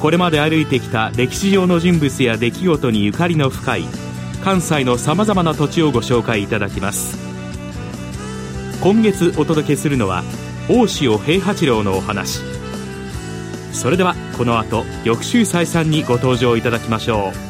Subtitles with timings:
[0.00, 3.84] これまで歩いてきた歴史上の人物や出来事にゆかりの深い
[4.42, 7.18] 関西のさまざまな土地をご紹介いただきます。
[8.82, 10.24] 今月お届けするのは
[10.70, 12.40] 大塩平八郎のお話。
[13.72, 17.49] それではこの後翌週再三にご登場いただきましょう。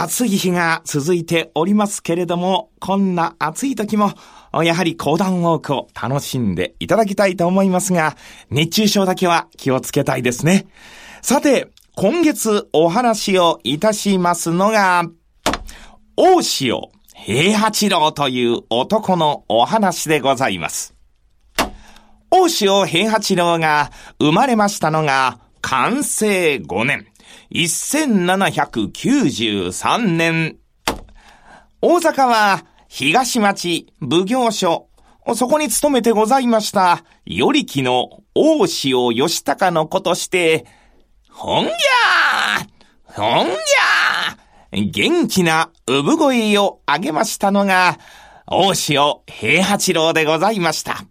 [0.00, 4.12] 暑い日が続いておりますけれども、こんな暑い時も、
[4.62, 8.16] やはり講談ウォークを楽しんでいただきたいと思いますが、
[8.50, 10.66] 熱中症だけは気をつけたいですね。
[11.20, 15.04] さて、今月お話をいたしますのが、
[16.16, 16.80] 大塩
[17.14, 20.94] 平八郎という男のお話でございます。
[22.30, 27.11] 大塩平八郎が生まれましたのが、完成5年。
[27.54, 30.56] 1793年。
[31.82, 34.88] 大阪は東町奉行所、
[35.34, 40.64] そこに勤めてございました、よりきの大塩義高の子として、
[41.30, 42.62] ほんぎゃー
[43.12, 47.98] ほんぎゃー元気な産声を上げましたのが、
[48.46, 51.04] 大塩平八郎でございました。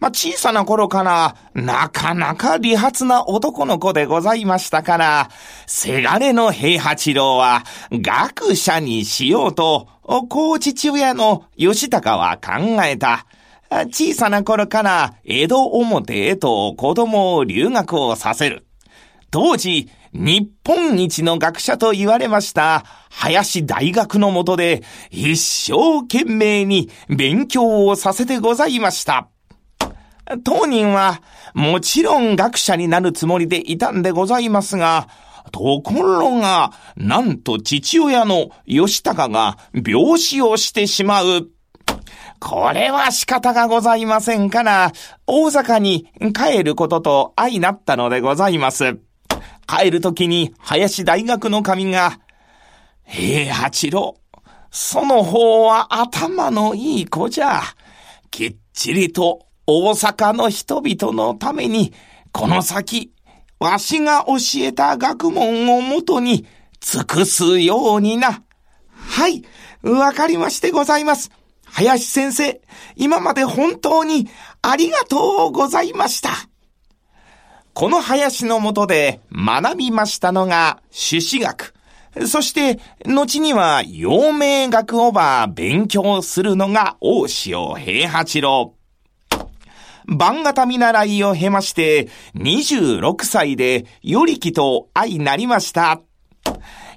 [0.00, 5.30] まあ、小さな頃から、なかなか理髪な男の子でございましたから、
[5.66, 9.88] せがれの平八郎は、学者にしようと、
[10.28, 13.26] こう父親の吉高は考えた。
[13.70, 18.66] 小さな頃から江戸表へと子供を留学をさせる。
[19.30, 29.28] 当時、日本一の学者と言われました、林大学の下で、一生懸命に勉強をさせてございました。
[30.44, 31.22] 当人は、
[31.54, 35.08] もちろん学者になるつもりでいたんでございますが、
[35.50, 41.48] ところが、なんと父親の吉高が病死をしてしまう。
[42.40, 44.92] これは仕方がございませんから、
[45.26, 48.98] 大阪に帰ることと相なったのでございます。
[49.66, 52.20] 帰るときに林大学の神が、
[53.04, 54.16] 平八郎、
[54.70, 57.62] その方は頭のいい子じゃ。
[58.30, 61.92] きっちりと大阪の人々のために、
[62.32, 63.12] この先、
[63.60, 66.46] わしが教えた学問をもとに
[66.80, 68.42] 尽くすようにな。
[68.90, 69.44] はい、
[69.82, 71.30] わかりましてございます。
[71.66, 72.62] 林先生、
[72.96, 74.26] 今まで本当に
[74.62, 76.30] ありがとうございました。
[77.74, 81.74] この林のもとで学びましたのが朱子学。
[82.26, 88.77] そして、後には陽明学をば勉強するのが大塩平八郎。
[90.08, 96.00] 番型見習いを経まして、26歳で、よりきと相なりました。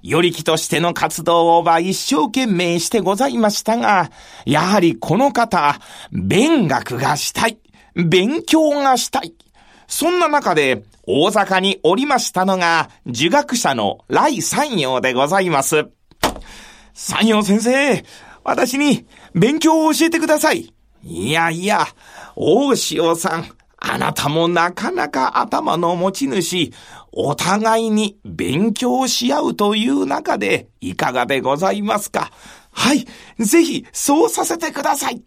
[0.02, 4.12] よりきとしての活動をば一生懸命してございましたが、
[4.46, 5.78] やはりこの方、
[6.12, 7.60] 勉学がしたい。
[7.96, 9.36] 勉強がしたい。
[9.88, 15.90] そんな中で、大阪におりましたのが、儒学者の来三陽でございます。
[16.94, 18.06] 三陽先生、
[18.46, 19.06] 私に
[19.36, 20.74] 勉強を教えてください。
[21.04, 21.88] いやいや、
[22.36, 23.46] 大塩さん、
[23.78, 26.72] あなたもなかなか頭の持ち主、
[27.12, 32.32] お互いに勉強し合うという中でいかがでございますか？
[32.72, 33.06] はい、
[33.38, 35.22] ぜひそうさせてください。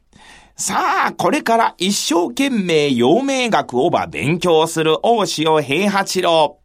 [0.57, 6.61] さあ、これから一生懸命陽明学をば勉強する大塩平八郎。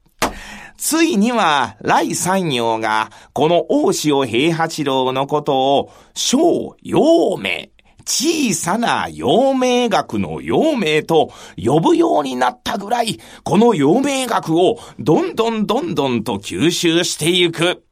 [0.78, 7.70] ついには、来三陽が、この大塩平八郎のことを、小陽明
[8.06, 17.84] 小さな陽明学の陽明と呼ぶようになったぐらい、この陽明学をどんどんどんどんと吸収していく。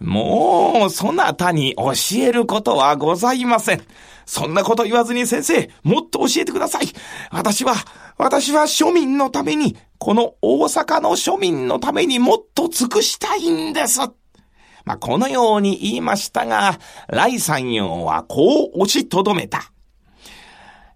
[0.00, 3.82] もう、そなたに教えることはございません。
[4.26, 6.86] そんなこと言わずに先生、もっと教えてください。
[7.30, 7.74] 私は、
[8.16, 14.00] 私は庶民のために、この大阪の庶民のためにもっと尽くしたいんです。
[14.88, 19.70] まあ、このように言いましたが、来山陽はこう押しとどめた。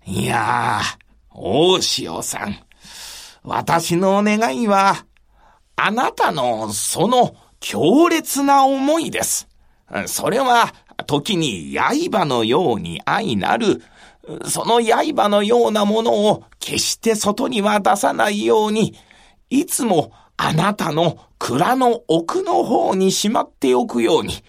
[0.06, 2.56] いやー、大塩さん。
[3.42, 5.04] 私の願いは、
[5.76, 9.46] あなたのその強烈な思いです。
[10.06, 10.72] それは、
[11.06, 13.82] 時に刃のように愛なる、
[14.48, 18.94] その刃のようなものを決して外には出さないように、
[19.50, 20.12] いつも
[20.44, 24.42] あなたの蔵の奥の方にしまっておくように、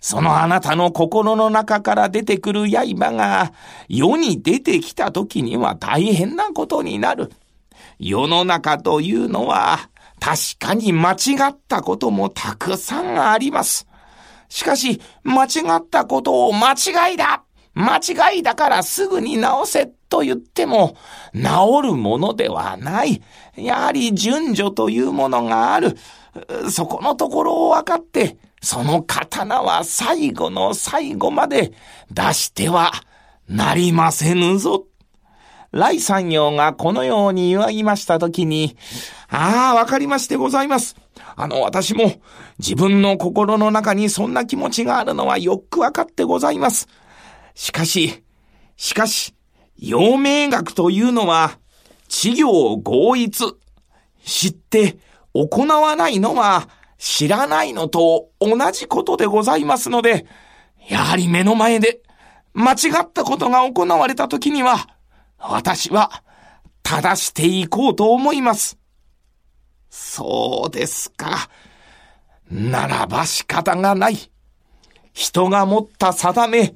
[0.00, 3.52] そのあなたの心の中から出てくる刃が
[3.88, 7.30] 世に出てきた時には大変なことになる。
[8.00, 9.88] 世の中というのは
[10.18, 11.16] 確かに間違
[11.52, 13.86] ったこともたくさんあります。
[14.48, 20.96] しかし、間違ったことを間違いだ間違いだからすぐに直せと言っても、
[21.34, 23.20] 治るものではない。
[23.56, 25.96] やはり順序というものがある。
[26.70, 31.72] そこのところを分かって、その刀は最後の最後まで
[32.12, 32.92] 出しては
[33.48, 34.86] なりませぬぞ。
[35.72, 38.76] 来山陽がこのように言わいましたときに、
[39.28, 40.94] ああ、わかりましてございます。
[41.34, 42.12] あの、私も
[42.60, 46.86] 自分の心の中にそんな気持ちがあるのはよくわかってございます。
[47.56, 48.22] しかし、
[48.76, 49.34] しかし、
[49.86, 51.58] 陽明学というのは、
[52.08, 53.56] 治療合一。
[54.24, 54.96] 知って
[55.34, 60.26] 行わないのは知らないのと同じことでございますので、
[60.88, 62.00] やはり目の前で
[62.54, 64.88] 間違ったことが行われた時には、
[65.38, 66.22] 私は
[66.82, 68.78] 正していこうと思います。
[69.90, 71.50] そうですか。
[72.50, 74.16] ならば仕方がない。
[75.12, 76.74] 人が持った定め、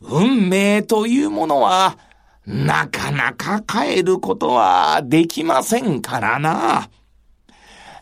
[0.00, 1.98] 運命というものは、
[2.46, 6.90] なかなか変えることはできませんからな。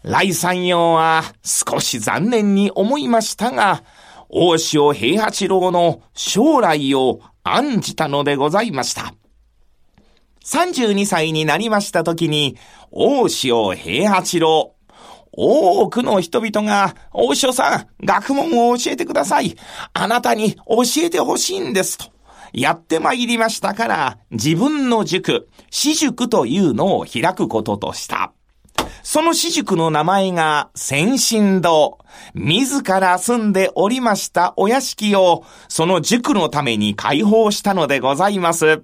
[0.02, 3.82] 来山陽は少し残念に思いましたが、
[4.29, 9.14] 大塩平八郎の将来を案じたのでございました。
[10.44, 12.56] 32歳になりました時に、
[12.90, 14.75] 大塩平八郎、
[15.32, 19.56] 多くの人々が、大塩さん、学問を教えてください。
[19.93, 22.18] あなたに教えてほしいんですと。
[22.53, 28.33] やって参りましたから、自分の塾、私塾というのを開くこととした。
[29.03, 31.99] その私塾の名前が先進堂。
[32.35, 38.83] 自ら住んでおりましたお屋敷を、その塾のために開放したのでございます。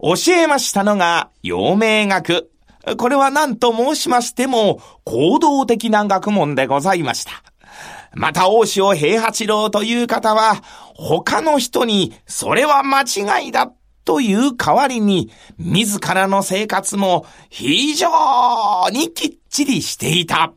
[0.00, 2.50] 教えましたのが、陽明学。
[2.96, 7.51] これは何と申しましても、行動的な学問でございました。
[8.14, 10.62] また、大塩平八郎という方は、
[10.94, 13.72] 他の人に、それは間違いだ
[14.04, 18.08] という代わりに、自らの生活も非常
[18.90, 20.52] にきっちりしていた。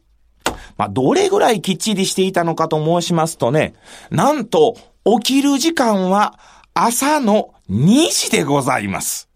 [0.78, 3.74] まあ、どれぐらいきっちりしていたのかと申しますとね、
[4.10, 4.76] なんと、
[5.22, 6.40] 起きる時間は
[6.74, 9.30] 朝の2時でございます。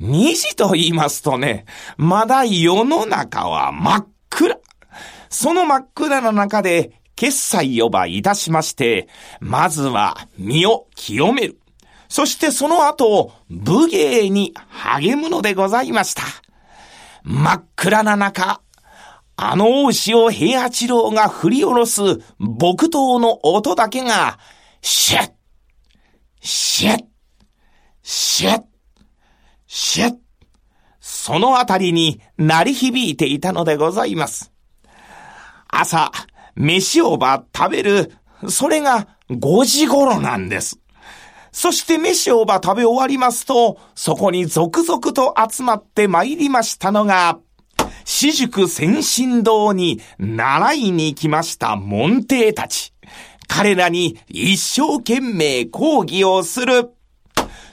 [0.00, 1.66] 2時と言いますとね、
[1.96, 4.58] まだ世の中は真っ暗。
[5.28, 9.08] その真っ暗な中で、決済をばいたしまして、
[9.40, 11.58] まずは身を清める。
[12.08, 16.22] そしてその後、武芸に励むのでございました。
[17.22, 18.60] 真っ暗な中、
[19.36, 22.02] あの大塩平八郎が振り下ろす
[22.38, 24.38] 木刀の音だけが、
[24.82, 25.32] シェッ
[26.40, 27.04] シェッ
[28.02, 28.62] シェッ
[29.66, 30.16] シェッ
[31.00, 34.52] そのあたりに鳴り響いていたのでございます。
[35.68, 36.10] 朝、
[36.54, 38.12] 飯をば食べる、
[38.48, 40.78] それが5時頃なんです。
[41.52, 47.38] そして飯をば食べ終わりますと、そこに続々と集まって参りましたのが、
[48.04, 52.92] 私塾先進堂に習いに来ました門弟たち。
[53.48, 56.90] 彼らに一生懸命講義をする。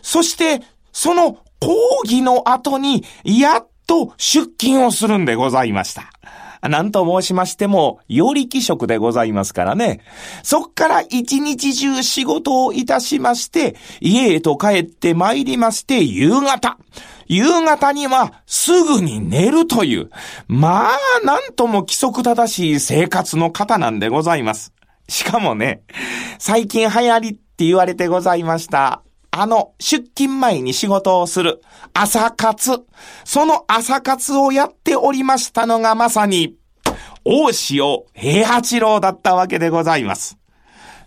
[0.02, 6.12] そして、その講義の後に、やっと出勤をするんでございました。
[6.62, 10.02] なんと申しましても、より気色でございますからね。
[10.44, 16.78] そっから一日中仕事をいたしまして、家へと帰って参りまして、夕方。
[17.28, 20.10] 夕方にはすぐに寝るという、
[20.48, 24.74] まあ、なんとも規則正しい生活の方なんでございます。
[25.08, 25.84] しかもね、
[26.40, 29.04] 最近流行りって言われてございました。
[29.40, 31.62] あの、出勤前に仕事をする、
[31.94, 32.84] 朝活。
[33.24, 36.58] その朝活をやっておりましたのがまさに、
[37.24, 40.38] 大塩平八郎だったわけでございます。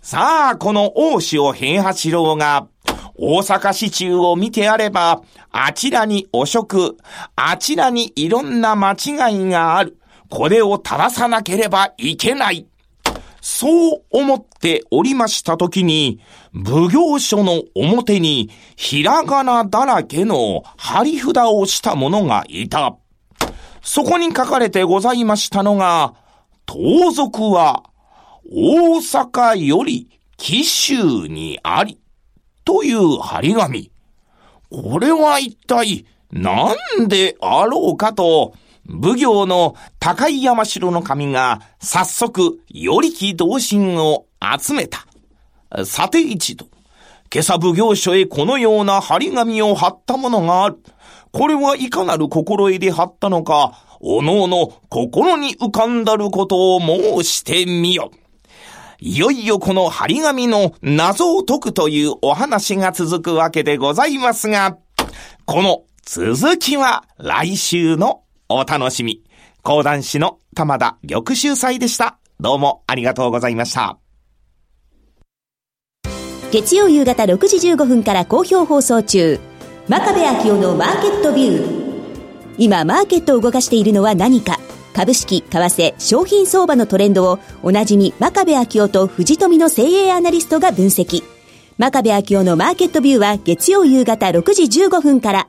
[0.01, 2.67] さあ、この大塩平八郎が、
[3.13, 5.21] 大阪市中を見てあれば、
[5.51, 6.97] あちらに汚職、
[7.35, 8.95] あちらにいろんな間違
[9.31, 9.99] いがある。
[10.31, 12.65] これを正さなければいけない。
[13.45, 16.21] そう思っておりましたときに、
[16.65, 22.95] 奉行所の表にひらがなだらけの張り札をした者がいた。
[23.81, 26.13] そこに書かれてございましたのが、
[26.65, 27.83] 盗賊は
[28.49, 30.07] 大阪より
[30.37, 31.99] 紀州にあり、
[32.63, 33.91] という張り紙。
[34.71, 38.53] これは一体なんであろうかと、
[38.87, 44.25] 奉行の高井山城の神が早速、よりき同心を
[44.57, 45.05] 集めた。
[45.85, 46.67] さて一度、
[47.33, 50.77] 今朝奉行所へこのような張り紙を貼ったものがある。
[51.31, 58.11] これはいかなる心得で貼ったのか、おのおの心に浮かんだることを申してみよ。
[58.99, 64.77] いよいよこの張り紙の謎を解くというお話が続くわけでございますが、
[65.45, 69.23] この続きは来週のお楽しみ。
[69.61, 72.17] 講談師の玉田玉秀祭でした。
[72.39, 73.97] どうもありがとうございました。
[76.51, 79.39] 月曜夕方6時15分から好評放送中。
[79.87, 81.83] 真壁昭夫のマーケットビュー。
[82.57, 84.59] 今、マーケットを動かしているのは何か。
[84.93, 91.23] 株式、為替、商品相場のトレンドをおなじみ真壁昭夫と藤富の精鋭アナリストが分析。
[91.79, 95.47] 真壁昭夫のマーケットビューは月曜夕方6時15分から。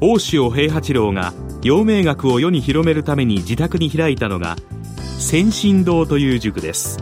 [0.00, 4.56] 大塩平八郎が陽明学を世に広めるために自宅に開いたのが
[5.18, 6.98] 先進堂という塾です。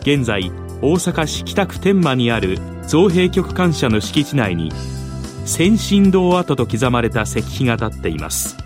[0.00, 0.50] 現在
[0.82, 4.72] 大阪市北区天満にある造幣局官舎の敷地内に
[5.46, 8.56] 先進堂跡と刻まれた石碑が立っています。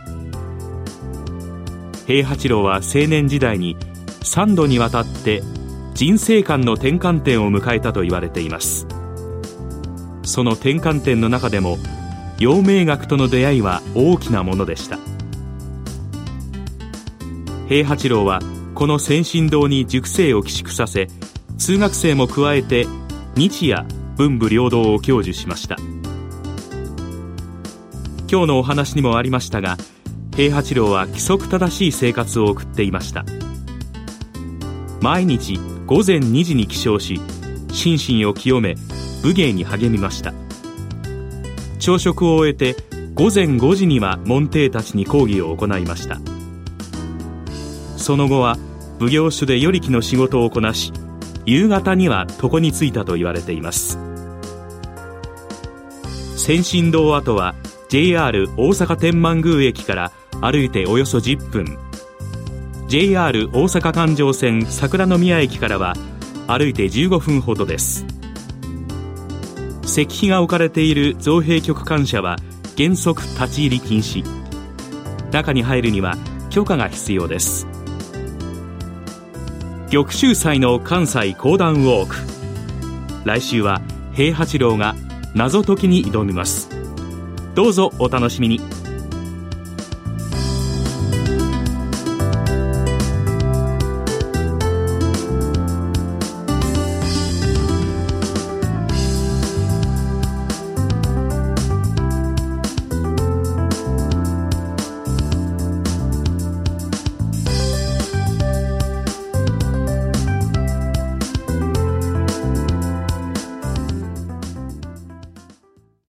[2.06, 3.76] 平八郎は青年時代に
[4.22, 5.42] 3度にわたって
[5.92, 8.86] 人生観の転換点を迎えたと言われています。
[10.22, 11.76] その転換点の中でも
[12.38, 14.98] 陽明学との出会いは大きなものでした。
[17.68, 18.40] 平八郎は
[18.74, 21.08] この先進堂に塾生を寄宿させ
[21.58, 22.86] 通学生も加えて
[23.34, 23.84] 日夜
[24.16, 25.76] 文武両道を享受しました。
[28.30, 29.76] 今日のお話にもありましたが
[30.36, 33.24] 平八郎は規則正しい生活を送っていました。
[35.00, 37.20] 毎日午前2時に起床し
[37.72, 38.76] 心身を清め
[39.22, 40.32] 武芸に励みました。
[41.78, 42.76] 朝食を終えて
[43.14, 46.20] 午前5時には門弟たちに講義を行いました。
[47.96, 48.56] その後は
[49.00, 50.92] 奉行所で与力の仕事をこなし
[51.46, 53.98] 夕方には床に着いたと言われています。
[56.36, 57.54] 先進堂跡は
[57.88, 61.78] JR 大阪天満宮駅から歩いておよそ10分。
[62.88, 65.94] JR 大阪環状線桜宮駅からは
[66.46, 68.17] 歩いて15分ほどです。
[69.88, 72.36] 石碑が置かれている造幣局官舎は
[72.76, 74.22] 原則立ち入り禁止。
[75.30, 76.14] 中に入るには
[76.50, 77.66] 許可が必要です。
[79.90, 82.16] 玉州祭の関西講談ウォーク。
[83.24, 83.80] 来週は
[84.12, 84.94] 平八郎が
[85.34, 86.68] 謎解きに挑みます。
[87.54, 88.77] どうぞお楽しみに。